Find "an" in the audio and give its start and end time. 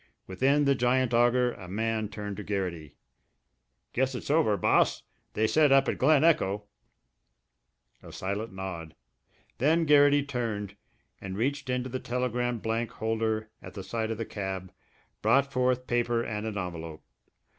16.47-16.57